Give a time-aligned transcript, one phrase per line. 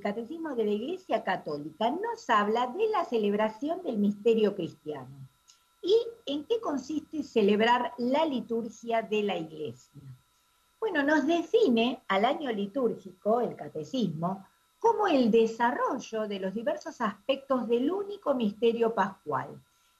[0.00, 5.28] Catecismo de la Iglesia Católica nos habla de la celebración del misterio cristiano.
[5.82, 5.94] ¿Y
[6.26, 10.02] en qué consiste celebrar la liturgia de la Iglesia?
[10.78, 14.46] Bueno, nos define al año litúrgico, el Catecismo,
[14.78, 19.48] como el desarrollo de los diversos aspectos del único misterio pascual.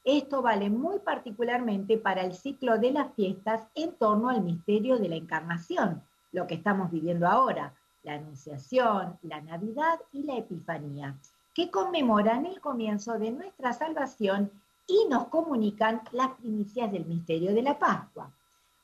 [0.05, 5.11] Esto vale muy particularmente para el ciclo de las fiestas en torno al misterio de
[5.11, 11.17] la encarnación, lo que estamos viviendo ahora, la Anunciación, la Navidad y la Epifanía,
[11.55, 14.51] que conmemoran el comienzo de nuestra salvación
[14.87, 18.31] y nos comunican las primicias del misterio de la Pascua.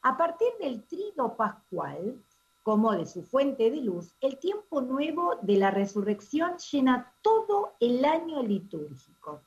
[0.03, 2.17] A partir del trido pascual,
[2.63, 8.05] como de su fuente de luz, el tiempo nuevo de la resurrección llena todo el
[8.05, 9.41] año litúrgico.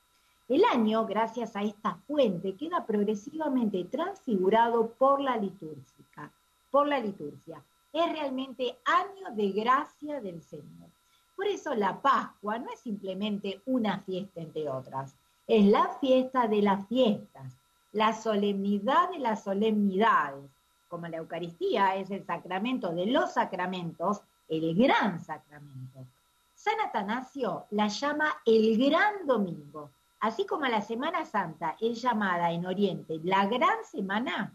[0.48, 6.32] El año, gracias a esta fuente, queda progresivamente transfigurado por la litúrgica,
[6.72, 7.62] por la liturgia.
[7.92, 10.90] Es realmente año de gracia del Señor.
[11.36, 15.16] Por eso la Pascua no es simplemente una fiesta entre otras,
[15.48, 17.58] es la fiesta de las fiestas,
[17.92, 20.52] la solemnidad de las solemnidades,
[20.90, 26.06] como la Eucaristía es el sacramento de los sacramentos, el gran sacramento.
[26.56, 32.66] San Atanasio la llama el gran domingo, así como la Semana Santa es llamada en
[32.66, 34.54] Oriente la gran semana,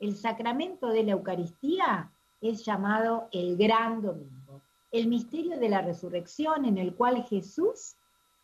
[0.00, 6.64] el sacramento de la Eucaristía es llamado el gran domingo, el misterio de la resurrección
[6.64, 7.96] en el cual Jesús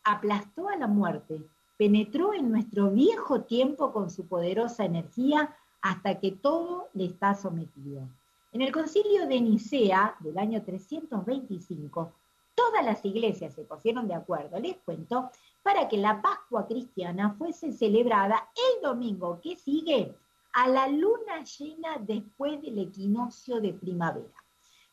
[0.02, 1.42] aplastó a la muerte,
[1.78, 8.08] penetró en nuestro viejo tiempo con su poderosa energía hasta que todo le está sometido.
[8.52, 12.12] En el concilio de Nicea del año 325,
[12.54, 15.30] todas las iglesias se pusieron de acuerdo, les cuento,
[15.62, 20.14] para que la Pascua cristiana fuese celebrada el domingo que sigue
[20.54, 24.44] a la luna llena después del equinoccio de primavera.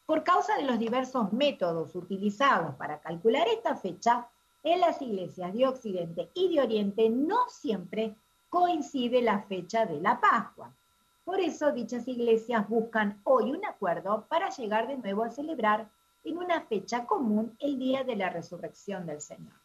[0.07, 4.27] Por causa de los diversos métodos utilizados para calcular esta fecha,
[4.63, 8.15] en las iglesias de Occidente y de Oriente no siempre
[8.49, 10.73] coincide la fecha de la Pascua.
[11.23, 15.89] Por eso dichas iglesias buscan hoy un acuerdo para llegar de nuevo a celebrar
[16.23, 19.60] en una fecha común el día de la resurrección del Señor.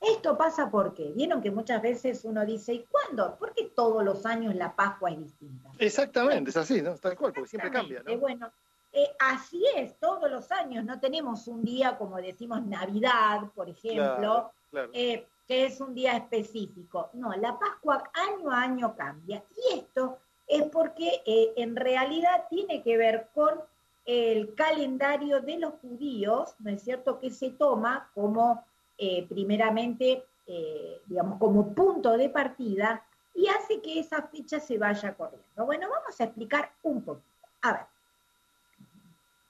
[0.00, 3.36] Esto pasa porque, vieron que muchas veces uno dice, ¿y cuándo?
[3.36, 5.70] ¿Por qué todos los años la Pascua es distinta?
[5.78, 6.96] Exactamente, es así, ¿no?
[6.96, 8.18] Tal cual, porque siempre cambia, ¿no?
[8.18, 8.50] Bueno,
[8.92, 14.50] eh, así es, todos los años, no tenemos un día como decimos Navidad, por ejemplo,
[14.92, 17.10] eh, que es un día específico.
[17.12, 19.42] No, la Pascua año a año cambia.
[19.56, 23.60] Y esto es porque eh, en realidad tiene que ver con
[24.06, 28.64] el calendario de los judíos, ¿no es cierto?, que se toma como
[29.02, 33.02] eh, primeramente, eh, digamos, como punto de partida
[33.34, 35.64] y hace que esa fecha se vaya corriendo.
[35.64, 37.26] Bueno, vamos a explicar un poquito.
[37.62, 37.86] A ver,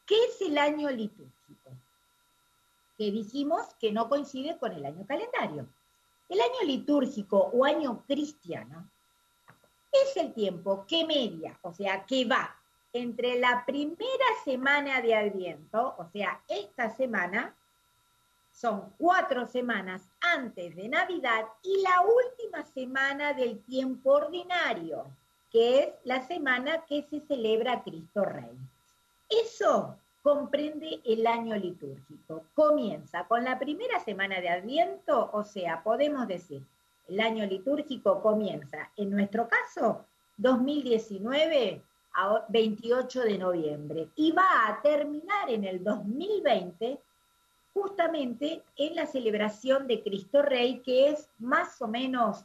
[0.06, 1.71] ¿qué es el año litúrgico?
[2.97, 5.67] Que dijimos que no coincide con el año calendario.
[6.28, 8.88] El año litúrgico o año cristiano
[9.91, 12.56] es el tiempo que media, o sea, que va
[12.93, 17.55] entre la primera semana de Adviento, o sea, esta semana,
[18.60, 25.06] son cuatro semanas antes de Navidad, y la última semana del tiempo ordinario,
[25.50, 28.59] que es la semana que se celebra Cristo Rey.
[29.31, 32.44] Eso comprende el año litúrgico.
[32.54, 36.62] Comienza con la primera semana de Adviento, o sea, podemos decir
[37.09, 40.04] el año litúrgico comienza, en nuestro caso,
[40.37, 41.82] 2019
[42.15, 46.99] a 28 de noviembre y va a terminar en el 2020
[47.72, 52.44] justamente en la celebración de Cristo Rey, que es más o menos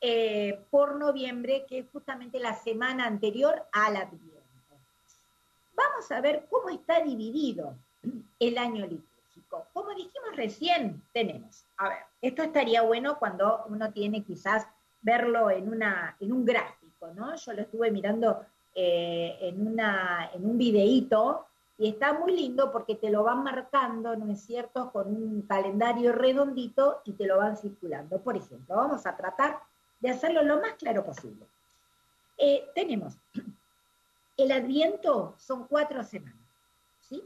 [0.00, 4.32] eh, por noviembre, que es justamente la semana anterior al Adviento.
[5.74, 7.74] Vamos a ver cómo está dividido
[8.38, 9.66] el año litúrgico.
[9.72, 14.66] Como dijimos recién, tenemos, a ver, esto estaría bueno cuando uno tiene quizás
[15.02, 17.34] verlo en, una, en un gráfico, ¿no?
[17.36, 18.44] Yo lo estuve mirando
[18.74, 21.46] eh, en, una, en un videíto
[21.82, 26.12] y está muy lindo porque te lo van marcando, ¿no es cierto?, con un calendario
[26.12, 28.20] redondito y te lo van circulando.
[28.20, 29.58] Por ejemplo, vamos a tratar
[29.98, 31.44] de hacerlo lo más claro posible.
[32.38, 33.18] Eh, tenemos,
[34.36, 36.38] el adviento son cuatro semanas,
[37.00, 37.20] ¿sí?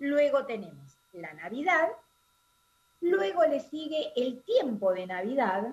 [0.00, 1.88] Luego tenemos la Navidad,
[3.00, 5.68] luego le sigue el tiempo de Navidad,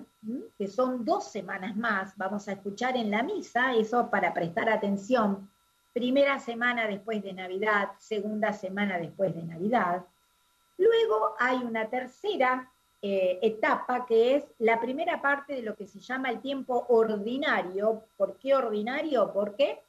[0.56, 5.50] que son dos semanas más, vamos a escuchar en la misa, eso para prestar atención,
[5.96, 10.04] primera semana después de Navidad, segunda semana después de Navidad.
[10.76, 12.70] Luego hay una tercera
[13.00, 18.02] eh, etapa que es la primera parte de lo que se llama el tiempo ordinario.
[18.18, 19.32] ¿Por qué ordinario?
[19.32, 19.80] Porque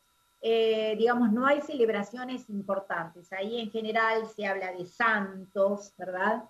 [0.42, 3.34] eh, digamos, no hay celebraciones importantes.
[3.34, 6.46] Ahí en general se habla de santos, ¿verdad?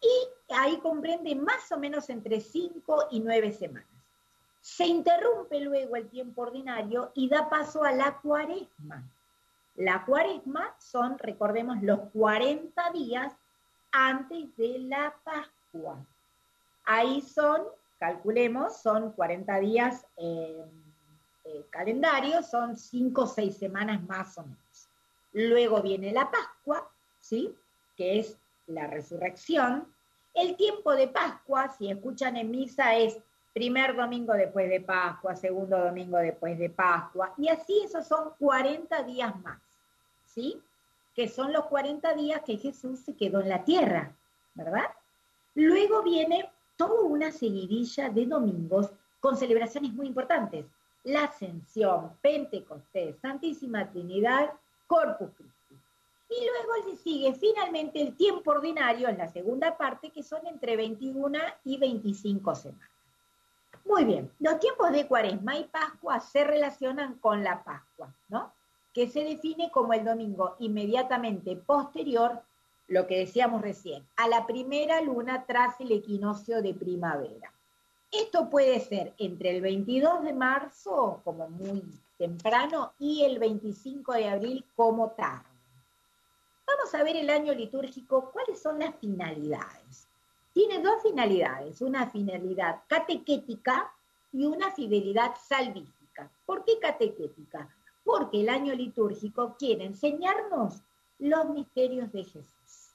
[0.00, 3.99] y ahí comprende más o menos entre 5 y 9 semanas.
[4.60, 9.08] Se interrumpe luego el tiempo ordinario y da paso a la cuaresma.
[9.76, 13.32] La cuaresma son, recordemos, los 40 días
[13.92, 16.04] antes de la Pascua.
[16.84, 17.62] Ahí son,
[17.98, 20.64] calculemos, son 40 días eh,
[21.44, 24.88] eh, calendario, son 5 o 6 semanas más o menos.
[25.32, 26.90] Luego viene la Pascua,
[27.20, 27.54] ¿sí?
[27.96, 28.36] Que es
[28.66, 29.86] la resurrección.
[30.34, 33.18] El tiempo de Pascua, si escuchan en misa, es
[33.52, 39.02] primer domingo después de Pascua, segundo domingo después de Pascua, y así esos son 40
[39.04, 39.60] días más,
[40.26, 40.60] ¿sí?
[41.14, 44.12] Que son los 40 días que Jesús se quedó en la tierra,
[44.54, 44.86] ¿verdad?
[45.54, 50.64] Luego viene toda una seguidilla de domingos con celebraciones muy importantes.
[51.04, 54.52] La Ascensión, Pentecostés, Santísima Trinidad,
[54.86, 55.76] Corpus Christi.
[56.30, 60.76] Y luego le sigue finalmente el tiempo ordinario en la segunda parte, que son entre
[60.76, 62.99] 21 y 25 semanas.
[63.90, 68.52] Muy bien, los tiempos de Cuaresma y Pascua se relacionan con la Pascua, ¿no?
[68.94, 72.40] Que se define como el domingo inmediatamente posterior,
[72.86, 77.52] lo que decíamos recién, a la primera luna tras el equinoccio de primavera.
[78.12, 81.82] Esto puede ser entre el 22 de marzo, como muy
[82.16, 85.42] temprano, y el 25 de abril, como tarde.
[86.64, 90.09] Vamos a ver el año litúrgico, cuáles son las finalidades.
[90.52, 93.92] Tiene dos finalidades, una finalidad catequética
[94.32, 96.30] y una fidelidad salvífica.
[96.44, 97.68] ¿Por qué catequética?
[98.04, 100.82] Porque el año litúrgico quiere enseñarnos
[101.18, 102.94] los misterios de Jesús.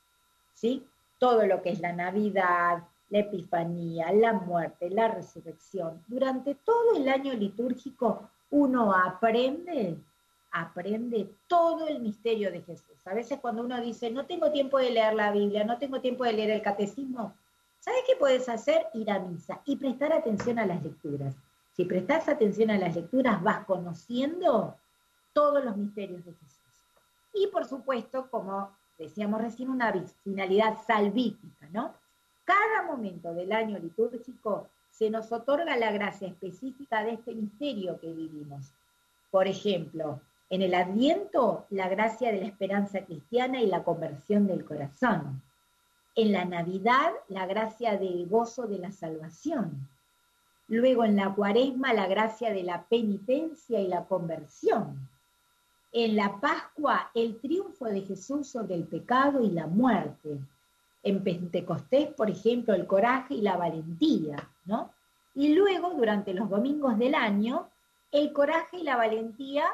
[0.54, 0.86] ¿Sí?
[1.20, 6.04] Todo lo que es la Navidad, la Epifanía, la muerte, la resurrección.
[6.08, 9.98] Durante todo el año litúrgico uno aprende
[10.56, 12.96] aprende todo el misterio de Jesús.
[13.06, 16.24] A veces cuando uno dice, no tengo tiempo de leer la Biblia, no tengo tiempo
[16.24, 17.34] de leer el catecismo,
[17.86, 18.88] ¿sabes qué puedes hacer?
[18.94, 21.36] Ir a misa y prestar atención a las lecturas.
[21.74, 24.76] Si prestas atención a las lecturas, vas conociendo
[25.34, 26.84] todos los misterios de Jesús.
[27.34, 29.94] Y por supuesto, como decíamos recién, una
[30.24, 31.94] finalidad salvífica, ¿no?
[32.44, 38.12] Cada momento del año litúrgico se nos otorga la gracia específica de este misterio que
[38.12, 38.72] vivimos.
[39.30, 44.66] Por ejemplo, en el Adviento, la gracia de la esperanza cristiana y la conversión del
[44.66, 45.42] corazón.
[46.16, 49.90] En la Navidad, la gracia del gozo de la salvación.
[50.68, 55.10] Luego en la Cuaresma, la gracia de la penitencia y la conversión.
[55.92, 60.40] En la Pascua, el triunfo de Jesús sobre el pecado y la muerte.
[61.04, 64.92] En Pentecostés, por ejemplo, el coraje y la valentía, ¿no?
[65.36, 67.70] Y luego, durante los domingos del año,
[68.12, 69.66] el coraje y la valentía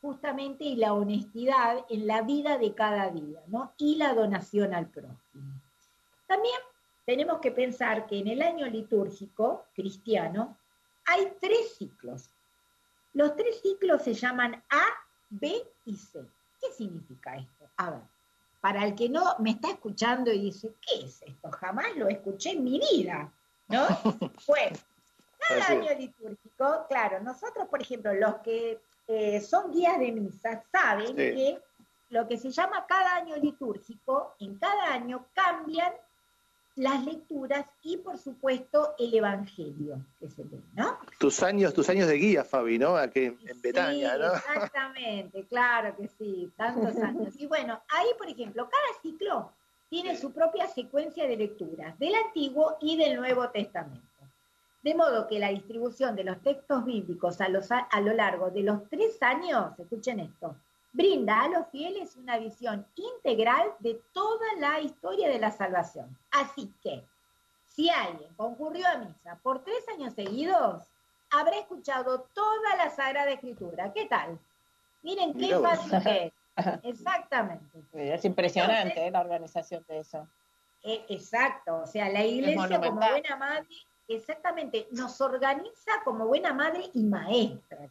[0.00, 3.72] justamente y la honestidad en la vida de cada día, ¿no?
[3.78, 5.57] Y la donación al prójimo.
[6.28, 6.60] También
[7.06, 10.56] tenemos que pensar que en el año litúrgico cristiano
[11.06, 12.30] hay tres ciclos.
[13.14, 14.84] Los tres ciclos se llaman A,
[15.30, 16.20] B y C.
[16.60, 17.70] ¿Qué significa esto?
[17.78, 18.02] A ver,
[18.60, 21.50] para el que no me está escuchando y dice, ¿qué es esto?
[21.50, 23.32] Jamás lo escuché en mi vida,
[23.68, 23.86] ¿no?
[24.46, 24.76] Bueno,
[25.48, 31.16] cada año litúrgico, claro, nosotros, por ejemplo, los que eh, son guías de misa, saben
[31.16, 31.58] que
[32.10, 35.92] lo que se llama cada año litúrgico, en cada año cambian
[36.78, 40.96] las lecturas y por supuesto el evangelio que se lee, ¿no?
[41.18, 42.96] Tus años, tus años de guía, Fabi, ¿no?
[42.96, 44.32] Aquí en Betania, ¿no?
[44.34, 47.34] Exactamente, claro que sí, tantos años.
[47.36, 49.50] Y bueno, ahí por ejemplo, cada ciclo
[49.90, 54.06] tiene su propia secuencia de lecturas del Antiguo y del Nuevo Testamento.
[54.82, 59.20] De modo que la distribución de los textos bíblicos a, lo largo de los tres
[59.20, 60.54] años, escuchen esto,
[60.92, 66.16] brinda a los fieles una visión integral de toda la historia de la salvación.
[66.30, 67.04] Así que,
[67.66, 70.84] si alguien concurrió a misa por tres años seguidos,
[71.30, 73.92] habrá escuchado toda la Sagrada Escritura.
[73.92, 74.38] ¿Qué tal?
[75.02, 76.32] Miren qué fácil es.
[76.82, 77.84] Exactamente.
[77.92, 79.10] Es impresionante ¿eh?
[79.10, 80.26] la organización de eso.
[80.82, 83.66] Eh, exacto, o sea, la iglesia como buena madre
[84.08, 87.88] exactamente, nos organiza como buena madre y maestra,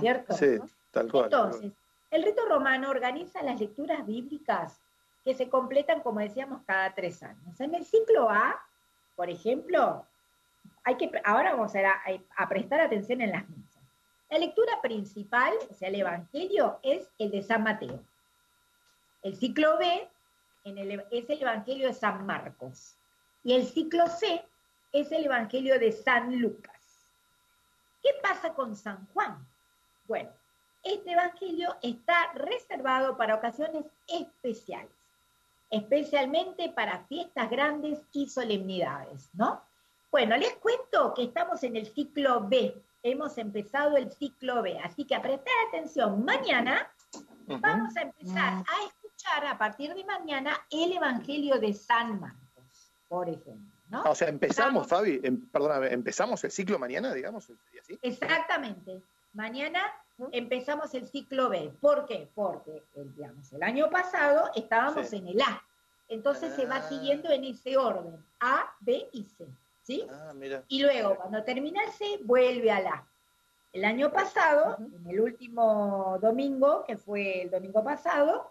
[0.00, 0.34] ¿cierto?
[0.34, 0.58] Sí,
[0.90, 1.24] tal cual.
[1.24, 1.72] Entonces,
[2.10, 4.80] el rito romano organiza las lecturas bíblicas
[5.24, 7.60] que se completan, como decíamos, cada tres años.
[7.60, 8.64] En el ciclo A,
[9.16, 10.06] por ejemplo,
[10.84, 13.82] hay que, ahora vamos a, prestar atención en las misas.
[14.30, 18.00] La lectura principal, o sea, el Evangelio, es el de San Mateo.
[19.22, 20.08] El ciclo B
[20.64, 22.94] el, es el Evangelio de San Marcos.
[23.42, 24.44] Y el ciclo C
[24.92, 27.06] es el Evangelio de San Lucas.
[28.02, 29.44] ¿Qué pasa con San Juan?
[30.06, 30.30] Bueno,
[30.86, 34.90] este Evangelio está reservado para ocasiones especiales.
[35.68, 39.60] especialmente para fiestas grandes y solemnidades, ¿no?
[40.12, 45.04] Bueno, les cuento que estamos en el ciclo B, hemos empezado el ciclo B, así
[45.04, 46.88] que a prestar atención, mañana
[47.48, 53.28] vamos a empezar a escuchar a partir de mañana el Evangelio de San Marcos, por
[53.28, 53.76] ejemplo.
[53.88, 54.04] ¿no?
[54.04, 57.50] O sea, empezamos, Fabi, em, perdóname, empezamos el ciclo mañana, digamos,
[57.80, 57.98] así.
[58.02, 59.02] Exactamente.
[59.36, 59.82] Mañana
[60.32, 61.70] empezamos el ciclo B.
[61.80, 62.28] ¿Por qué?
[62.34, 65.62] Porque, digamos, el año pasado estábamos en el A.
[66.08, 66.88] Entonces se va ah.
[66.88, 69.46] siguiendo en ese orden, A, B y C.
[69.82, 70.06] ¿sí?
[70.10, 70.32] Ah,
[70.68, 73.06] y luego, cuando termina el C, vuelve a la.
[73.74, 78.50] El año pasado, en el último domingo, que fue el domingo pasado,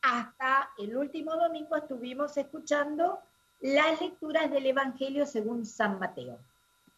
[0.00, 3.20] hasta el último domingo estuvimos escuchando
[3.60, 6.38] las lecturas del Evangelio según San Mateo.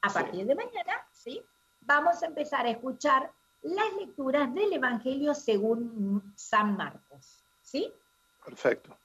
[0.02, 1.42] A partir de mañana, ¿sí?
[1.86, 7.92] Vamos a empezar a escuchar las lecturas del Evangelio según San Marcos, ¿sí?
[8.44, 8.96] Perfecto.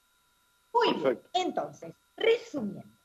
[0.72, 1.22] Muy bien.
[1.32, 2.98] Entonces, resumiendo,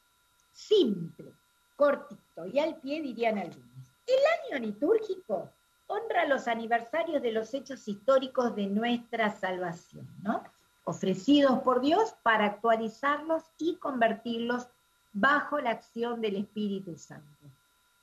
[0.52, 1.32] simple,
[1.76, 3.94] cortito y al pie dirían algunos.
[4.08, 5.52] El año litúrgico
[5.88, 10.44] honra los aniversarios de los hechos históricos de nuestra salvación, ¿no?
[10.86, 14.68] Ofrecidos por Dios para actualizarlos y convertirlos
[15.14, 17.46] bajo la acción del Espíritu Santo.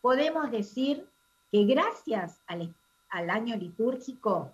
[0.00, 1.09] Podemos decir
[1.54, 2.75] que gracias al,
[3.11, 4.50] al año litúrgico,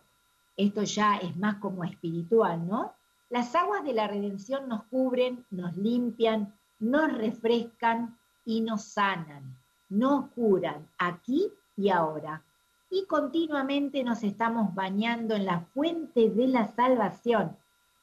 [0.55, 2.93] esto ya es más como espiritual, ¿no?
[3.31, 9.57] Las aguas de la redención nos cubren, nos limpian, nos refrescan y nos sanan,
[9.89, 12.43] nos curan aquí y ahora.
[12.91, 17.57] Y continuamente nos estamos bañando en la fuente de la salvación.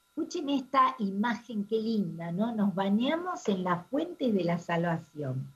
[0.07, 2.51] Escuchen esta imagen qué linda, ¿no?
[2.51, 5.53] Nos bañamos en la fuente de la salvación.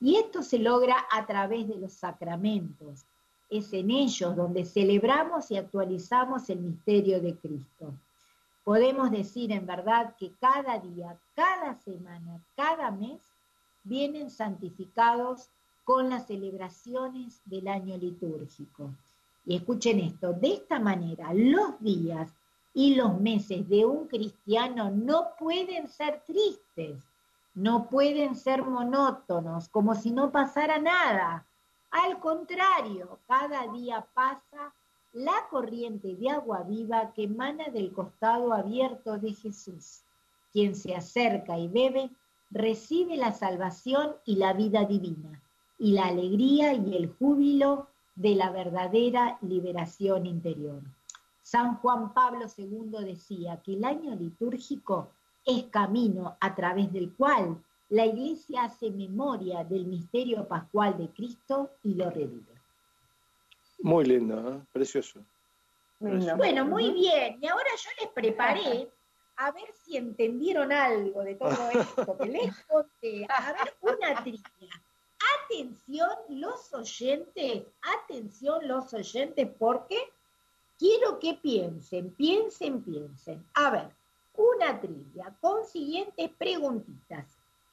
[0.00, 3.04] Y esto se logra a través de los sacramentos.
[3.50, 7.92] Es en ellos donde celebramos y actualizamos el misterio de Cristo.
[8.64, 13.20] Podemos decir en verdad que cada día, cada semana, cada mes,
[13.82, 15.48] vienen santificados
[15.84, 18.90] con las celebraciones del año litúrgico.
[19.44, 22.30] Y escuchen esto, de esta manera los días
[22.72, 27.02] y los meses de un cristiano no pueden ser tristes,
[27.54, 31.46] no pueden ser monótonos, como si no pasara nada.
[31.90, 34.74] Al contrario, cada día pasa
[35.12, 40.02] la corriente de agua viva que emana del costado abierto de Jesús.
[40.52, 42.10] Quien se acerca y bebe
[42.50, 45.42] recibe la salvación y la vida divina,
[45.78, 50.82] y la alegría y el júbilo de la verdadera liberación interior.
[51.42, 55.10] San Juan Pablo II decía que el año litúrgico
[55.50, 61.70] es camino a través del cual la Iglesia hace memoria del misterio pascual de Cristo
[61.82, 62.54] y lo revive.
[63.82, 64.60] Muy lindo, ¿eh?
[64.72, 65.20] precioso.
[65.98, 67.38] Bueno, muy bien.
[67.42, 68.88] Y ahora yo les preparé
[69.36, 73.26] a ver si entendieron algo de todo esto que les conté.
[73.28, 74.82] A ver, una trivia.
[75.44, 79.98] Atención los oyentes, atención los oyentes, porque
[80.78, 83.44] quiero que piensen, piensen, piensen.
[83.54, 83.99] A ver,
[84.34, 87.26] una trivia con siguientes preguntitas.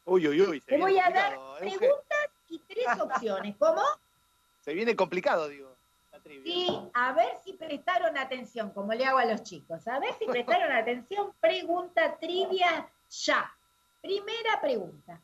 [0.06, 0.62] Uy, uy, uy.
[0.62, 3.56] Te voy a dar preguntas y tres opciones.
[3.58, 3.82] ¿Cómo?
[4.62, 5.78] Se viene complicado, digo.
[6.44, 9.88] Sí, a ver si prestaron atención, como le hago a los chicos.
[9.88, 11.34] A ver si prestaron atención.
[11.40, 13.54] Pregunta trivia ya.
[14.02, 15.22] Primera pregunta.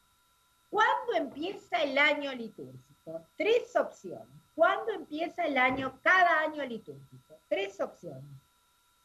[0.70, 3.22] ¿Cuándo empieza el año litúrgico?
[3.38, 4.28] Tres opciones.
[4.56, 7.36] ¿Cuándo empieza el año, cada año litúrgico?
[7.50, 8.24] Tres opciones.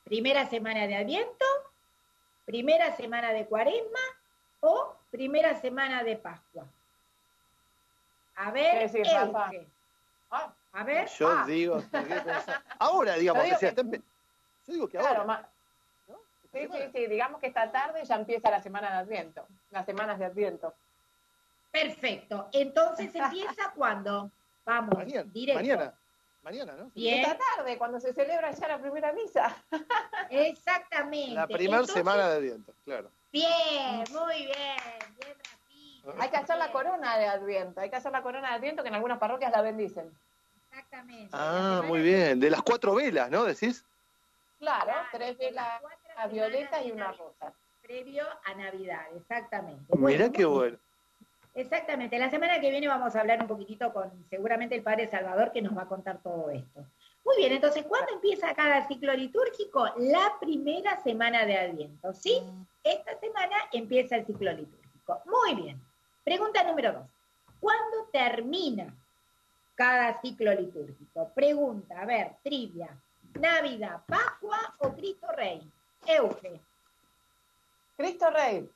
[0.04, 1.44] Primera semana de Adviento,
[2.48, 4.00] primera semana de Cuaresma
[4.60, 6.64] o primera semana de Pascua.
[8.36, 9.02] A ver, ¿Qué
[10.72, 11.08] a ver.
[11.18, 11.44] Yo ah.
[11.46, 11.82] digo,
[12.78, 13.72] ahora, digamos, yo
[14.66, 15.46] digo que ahora.
[16.50, 20.18] Sí, sí, sí, digamos que esta tarde ya empieza la semana de Adviento, las semanas
[20.18, 20.72] de Adviento.
[21.70, 22.48] Perfecto.
[22.52, 24.30] Entonces empieza cuando
[24.64, 25.60] vamos mañana, directo.
[25.60, 25.94] Mañana,
[26.48, 26.90] mañana, ¿no?
[26.94, 29.54] Esta tarde, cuando se celebra ya la primera misa.
[30.30, 31.34] Exactamente.
[31.34, 33.10] La primera semana de Adviento, claro.
[33.30, 34.78] Bien, muy bien,
[35.20, 36.14] bien rápido.
[36.18, 38.88] Hay que hacer la corona de Adviento, hay que hacer la corona de Adviento que
[38.88, 40.10] en algunas parroquias la bendicen.
[40.70, 41.28] Exactamente.
[41.32, 42.40] Ah, muy bien.
[42.40, 43.44] De las cuatro velas, ¿no?
[43.44, 43.84] ¿Decís?
[44.58, 45.82] Claro, tres velas
[46.16, 47.52] a violetas y una rosa.
[47.82, 49.84] Previo a Navidad, exactamente.
[49.96, 50.78] Mira qué bueno.
[51.54, 52.18] Exactamente.
[52.18, 55.62] La semana que viene vamos a hablar un poquitito con seguramente el Padre Salvador que
[55.62, 56.86] nos va a contar todo esto.
[57.24, 59.86] Muy bien, entonces, ¿cuándo empieza cada ciclo litúrgico?
[59.98, 62.42] La primera semana de Adviento, ¿sí?
[62.82, 65.22] Esta semana empieza el ciclo litúrgico.
[65.26, 65.80] Muy bien.
[66.24, 67.06] Pregunta número dos.
[67.60, 68.94] ¿Cuándo termina
[69.78, 71.30] cada ciclo litúrgico.
[71.36, 72.88] Pregunta, a ver, trivia.
[73.34, 75.62] ¿Navidad, Pascua o Cristo Rey?
[76.04, 76.60] Euge.
[77.96, 78.68] Cristo Rey.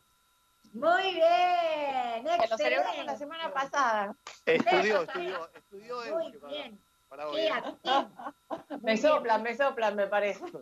[0.72, 2.56] Muy bien, excelente.
[2.56, 4.16] celebramos la semana pasada.
[4.46, 6.14] Estudió, estudió, estudió.
[6.14, 6.80] Muy bien.
[7.08, 7.26] Para,
[8.82, 10.42] me soplan, me soplan, me parece.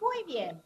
[0.00, 0.62] Muy bien.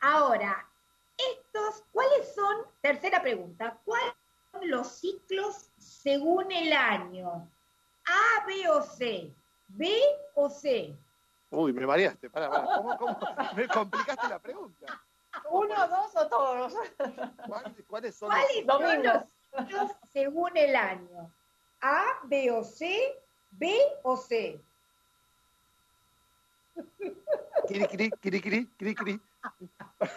[0.00, 0.68] Ahora,
[1.16, 2.64] estos, ¿cuáles son?
[2.80, 3.76] Tercera pregunta.
[3.84, 4.14] ¿Cuáles
[4.52, 7.50] son los ciclos según el año?
[8.04, 9.34] ¿A, B o C?
[9.66, 9.92] ¿B
[10.34, 10.96] o C?
[11.50, 12.30] Uy, me mareaste.
[12.30, 12.64] Para, para.
[12.64, 13.18] ¿Cómo, cómo?
[13.56, 15.02] Me complicaste la pregunta.
[15.52, 16.74] ¿Uno, dos o todos?
[17.88, 21.30] ¿Cuáles, son los, ciclos según el año?
[21.82, 23.14] ¿A, B o C?
[23.50, 24.58] ¿B o C?
[27.68, 29.20] Kiri, kiri, kiri, kiri, kiri, kiri.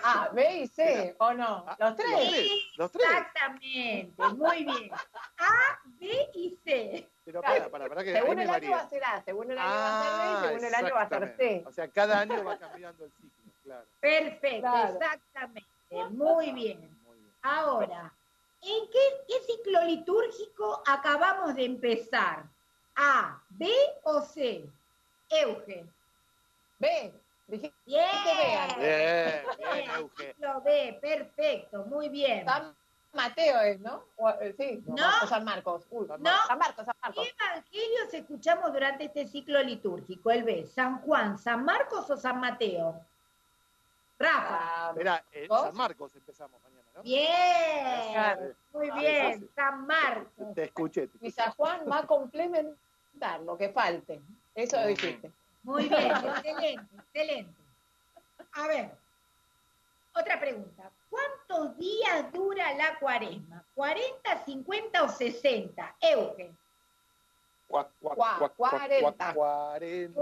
[0.03, 1.65] Ah, B y C, ¿o no?
[1.67, 2.49] Ah, los tres.
[2.77, 3.05] Los tres.
[3.05, 4.91] Exactamente, muy bien.
[5.37, 7.09] A, B y C.
[7.25, 9.69] Pero para, para, para que según el año va a ser A, según el año
[9.69, 11.63] va a ser B y según el año va a ser C.
[11.65, 13.85] O sea, cada año va cambiando el ciclo, claro.
[13.99, 15.69] Perfecto, exactamente.
[16.11, 16.89] Muy bien.
[17.41, 18.13] Ahora,
[18.61, 22.45] ¿en qué, qué ciclo litúrgico acabamos de empezar?
[22.95, 23.69] ¿A, B
[24.03, 24.65] o C?
[25.29, 25.85] Euge.
[26.79, 26.87] B.
[26.87, 27.13] Bien.
[27.47, 27.69] Bien,
[28.79, 32.43] bien, Lo ve, perfecto, muy bien.
[32.45, 32.75] San
[33.13, 34.03] Mateo es, ¿no?
[34.41, 35.27] Eh, sí, no.
[35.27, 35.85] San Marcos.
[35.91, 36.31] no.
[36.47, 37.23] San Marcos, San Marcos.
[37.23, 40.31] ¿Qué evangelios escuchamos durante este ciclo litúrgico?
[40.31, 42.99] El B, San Juan, San Marcos o San Mateo.
[44.17, 44.59] Rafa.
[44.61, 47.03] Ah, Mira, eh, San Marcos empezamos mañana, ¿no?
[47.03, 50.53] Bien, muy bien, San Marcos.
[50.53, 51.09] Te escuché.
[51.21, 54.21] y San Juan va a complementar lo que falte.
[54.53, 55.31] Eso lo dijiste.
[55.63, 57.61] Muy bien, excelente, excelente.
[58.53, 58.91] A ver,
[60.13, 60.89] otra pregunta.
[61.09, 63.63] ¿Cuántos días dura la cuaresma?
[63.75, 65.95] ¿40, 50 o 60?
[66.01, 66.57] Eugen.
[67.67, 68.49] 40.
[68.55, 69.33] 40.
[69.33, 70.21] 40.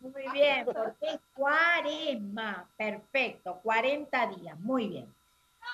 [0.00, 2.68] Muy bien, porque es cuaresma.
[2.76, 4.58] Perfecto, 40 días.
[4.60, 5.14] Muy bien.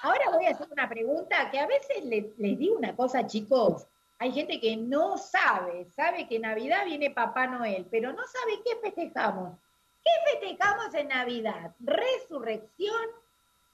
[0.03, 3.87] Ahora voy a hacer una pregunta que a veces les digo una cosa, chicos.
[4.19, 8.77] Hay gente que no sabe, sabe que Navidad viene Papá Noel, pero no sabe qué
[8.83, 9.57] festejamos.
[10.03, 11.75] ¿Qué festejamos en Navidad?
[11.81, 13.07] Resurrección,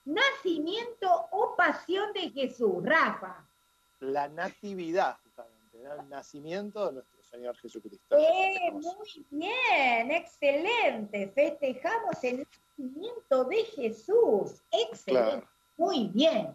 [0.04, 2.83] nacimiento o pasión de Jesús.
[2.83, 3.44] Rafa.
[4.00, 5.18] La natividad,
[5.86, 8.16] el nacimiento de nuestro Señor Jesucristo.
[8.16, 11.28] Eh, muy bien, excelente.
[11.34, 14.62] Festejamos el nacimiento de Jesús.
[14.70, 15.46] Excelente.
[15.76, 16.54] Muy bien.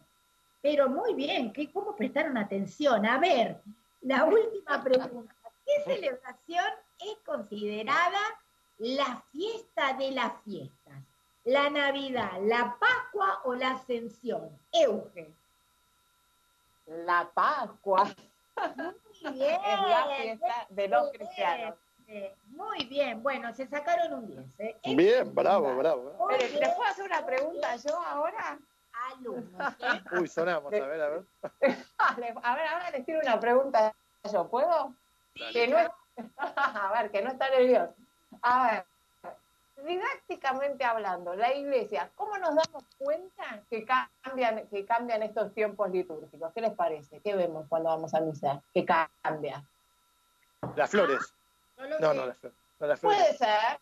[0.61, 3.05] Pero muy bien, ¿qué, ¿cómo prestaron atención?
[3.05, 3.61] A ver,
[4.01, 5.35] la última pregunta.
[5.65, 6.65] ¿Qué celebración
[6.99, 8.19] es considerada
[8.77, 11.03] la fiesta de las fiestas?
[11.43, 14.49] ¿La Navidad, la Pascua o la Ascensión?
[14.71, 15.31] Euge.
[16.87, 18.13] La Pascua.
[19.25, 19.61] Muy bien.
[19.65, 21.75] Es la fiesta de los cristianos.
[22.47, 24.45] Muy bien, bueno, se sacaron un 10.
[24.59, 24.77] ¿eh?
[24.95, 26.27] Bien, bravo, bravo.
[26.37, 28.59] ¿Te puedo hacer una pregunta yo ahora?
[30.19, 31.25] Uy, sonamos, a ver, a ver.
[31.97, 33.93] a ver, ahora les tiro una pregunta
[34.31, 34.93] yo, ¿puedo?
[35.51, 35.77] Que no
[36.37, 37.93] a ver, que no está nervioso.
[38.41, 38.85] A ver,
[39.83, 46.53] didácticamente hablando, la iglesia, ¿cómo nos damos cuenta que cambian, que cambian estos tiempos litúrgicos?
[46.53, 47.19] ¿Qué les parece?
[47.19, 48.61] ¿Qué vemos cuando vamos a misa?
[48.73, 49.63] ¿Qué cambia?
[50.75, 51.33] Las flores.
[51.77, 52.99] Ah, no, no, las flores.
[53.01, 53.79] Puede ser,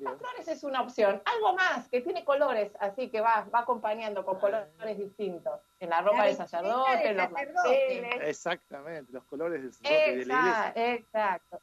[0.00, 1.22] las flores es una opción.
[1.24, 5.60] Algo más, que tiene colores, así que va, va acompañando con colores distintos.
[5.78, 8.14] En la ropa del sacerdote, en los manteles.
[8.20, 10.72] Exactamente, los colores del sacerdote de la iglesia.
[10.74, 11.60] Exacto.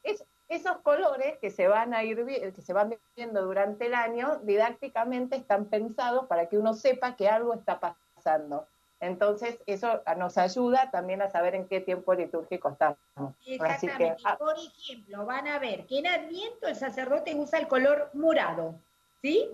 [0.48, 5.36] Esos colores que se van a ir que se van viendo durante el año, didácticamente
[5.36, 7.78] están pensados para que uno sepa que algo está
[8.14, 8.66] pasando.
[9.00, 12.98] Entonces, eso nos ayuda también a saber en qué tiempo litúrgico estamos.
[13.46, 14.22] Exactamente.
[14.24, 18.74] Ah, Por ejemplo, van a ver que en Adviento el sacerdote usa el color morado,
[19.22, 19.48] ¿sí?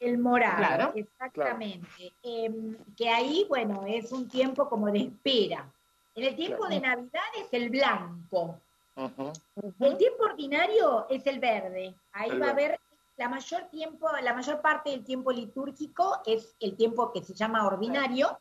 [0.00, 2.12] El morado, exactamente.
[2.22, 5.70] Em, que ahí, bueno, es un tiempo como de espera.
[6.14, 8.58] En el tiempo de Navidad es el blanco.
[8.96, 11.94] El tiempo ordinario es el verde.
[12.12, 12.80] Ahí va a haber
[13.16, 17.66] la mayor tiempo, la mayor parte del tiempo litúrgico es el tiempo que se llama
[17.66, 18.38] ordinario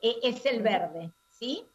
[0.00, 1.66] e, es el verde, ¿sí?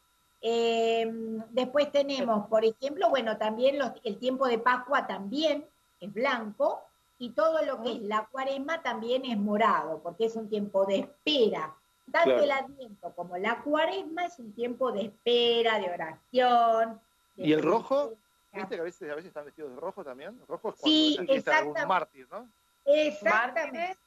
[0.42, 5.66] Em, después tenemos, por ejemplo, bueno, también el tiempo de Pascua también
[6.00, 6.82] es blanco
[7.18, 11.00] y todo lo que es la cuaresma también es morado, porque es un tiempo de
[11.00, 11.76] espera.
[12.12, 17.00] Tanto el adviento como la cuaresma es un tiempo de espera, de oración.
[17.40, 18.14] ¿Y el rojo?
[18.52, 20.40] ¿Viste que a veces, a veces están vestidos de rojo también?
[20.48, 22.50] rojo es cuando sí, algún mártir, ¿no?
[22.86, 23.98] Exactamente.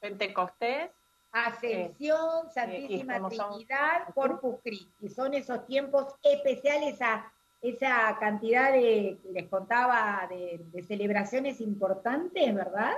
[0.00, 0.90] Pentecostés
[1.34, 5.08] Ascensión, Santísima Trinidad, Corpus Christi.
[5.08, 12.92] Son esos tiempos especiales a esa cantidad de, les contaba, de, celebraciones importantes, ¿verdad?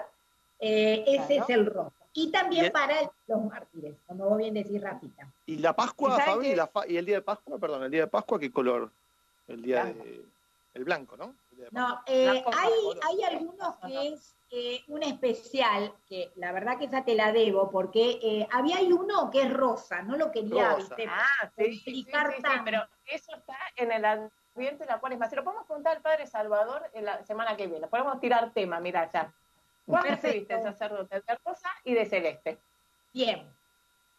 [0.61, 1.93] Eh, ese es el rojo.
[2.13, 5.33] Y también para los mártires, como vos bien decís, Rafita.
[5.47, 6.55] ¿Y la Pascua, Fabi?
[6.89, 8.91] ¿Y, el día de Pascua, perdón, el día de Pascua qué color?
[9.49, 10.25] El día de...
[10.75, 11.35] El blanco, ¿no?
[11.71, 17.03] No, eh, hay, hay algunos que es eh, un especial, que la verdad que esa
[17.03, 22.37] te la debo, porque eh, había uno que es rosa, no lo quería ah, explicar
[22.43, 22.63] tanto.
[22.65, 25.29] pero eso está en el ambiente de la cuaresma.
[25.29, 27.87] Se lo podemos contar al Padre Salvador en la semana que viene.
[27.89, 29.33] Podemos tirar tema, mira ya.
[29.87, 31.23] ¿Cuál se viste el sacerdote?
[31.23, 32.59] De rosa y de celeste.
[33.15, 33.51] Bien,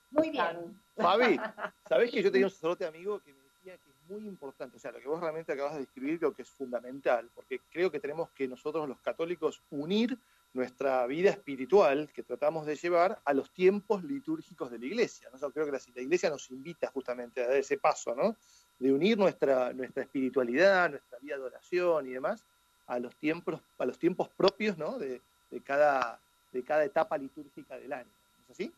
[0.10, 0.82] muy bien.
[0.96, 1.40] Fabi,
[1.88, 4.78] ¿sabés que yo tenía un sacerdote amigo que me decía que muy importante?
[4.78, 7.92] O sea, lo que vos realmente acabas de describir creo que es fundamental, porque creo
[7.92, 10.18] que tenemos que nosotros los católicos unir
[10.54, 15.30] nuestra vida espiritual que tratamos de llevar a los tiempos litúrgicos de la iglesia.
[15.32, 15.40] ¿no?
[15.40, 18.36] Yo creo que la, iglesia nos invita justamente a dar ese paso, ¿no?
[18.80, 22.44] De unir nuestra, nuestra espiritualidad, nuestra vida de oración y demás
[22.88, 24.98] a los tiempos, a los tiempos propios, ¿no?
[24.98, 26.20] De, de cada,
[26.52, 28.10] de cada etapa litúrgica del año.
[28.38, 28.72] ¿No es así?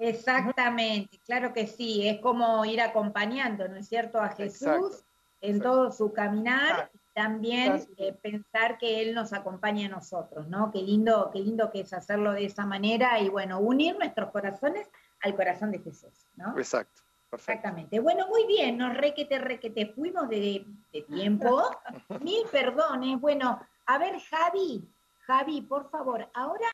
[0.00, 5.04] Exactamente, claro que sí, es como ir acompañando, ¿no es cierto?, a Jesús
[5.42, 10.70] en todo su caminar y también eh, pensar que Él nos acompaña a nosotros, ¿no?
[10.70, 14.88] Qué lindo, qué lindo que es hacerlo de esa manera y bueno, unir nuestros corazones
[15.22, 16.56] al corazón de Jesús, ¿no?
[16.58, 17.02] Exacto.
[17.32, 18.00] Exactamente.
[18.00, 21.70] Bueno, muy bien, nos requete, requete, fuimos de, de tiempo.
[22.22, 23.20] Mil perdones.
[23.20, 24.82] Bueno, a ver, Javi,
[25.20, 26.66] Javi, por favor, ahora